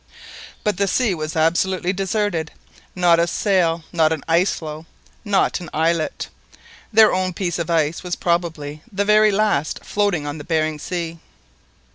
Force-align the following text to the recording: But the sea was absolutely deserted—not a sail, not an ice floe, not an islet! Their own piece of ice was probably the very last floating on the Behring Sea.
But 0.63 0.77
the 0.77 0.87
sea 0.87 1.13
was 1.13 1.35
absolutely 1.35 1.93
deserted—not 1.93 3.19
a 3.19 3.27
sail, 3.27 3.83
not 3.91 4.11
an 4.11 4.23
ice 4.27 4.53
floe, 4.55 4.87
not 5.23 5.59
an 5.59 5.69
islet! 5.75 6.27
Their 6.91 7.13
own 7.13 7.33
piece 7.33 7.59
of 7.59 7.69
ice 7.69 8.01
was 8.01 8.15
probably 8.15 8.81
the 8.91 9.05
very 9.05 9.31
last 9.31 9.85
floating 9.85 10.25
on 10.25 10.39
the 10.39 10.43
Behring 10.43 10.79
Sea. 10.79 11.19